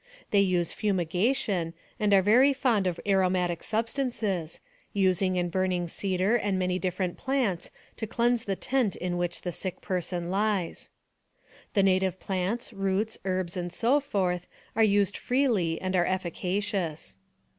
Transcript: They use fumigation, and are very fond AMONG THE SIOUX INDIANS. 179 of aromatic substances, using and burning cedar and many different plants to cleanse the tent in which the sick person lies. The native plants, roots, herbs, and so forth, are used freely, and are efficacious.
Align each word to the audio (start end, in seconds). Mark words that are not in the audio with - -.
They 0.31 0.39
use 0.39 0.73
fumigation, 0.73 1.75
and 1.99 2.11
are 2.11 2.23
very 2.23 2.53
fond 2.53 2.87
AMONG 2.87 2.93
THE 2.93 2.95
SIOUX 3.11 3.99
INDIANS. 3.99 4.13
179 4.23 4.33
of 4.33 4.49
aromatic 4.49 4.49
substances, 4.49 4.61
using 4.93 5.37
and 5.37 5.51
burning 5.51 5.87
cedar 5.87 6.35
and 6.37 6.57
many 6.57 6.79
different 6.79 7.17
plants 7.19 7.69
to 7.97 8.07
cleanse 8.07 8.45
the 8.45 8.55
tent 8.55 8.95
in 8.95 9.17
which 9.19 9.43
the 9.43 9.51
sick 9.51 9.79
person 9.79 10.31
lies. 10.31 10.89
The 11.75 11.83
native 11.83 12.19
plants, 12.19 12.73
roots, 12.73 13.19
herbs, 13.25 13.55
and 13.55 13.71
so 13.71 13.99
forth, 13.99 14.47
are 14.75 14.81
used 14.83 15.15
freely, 15.17 15.79
and 15.79 15.95
are 15.95 16.07
efficacious. 16.07 17.15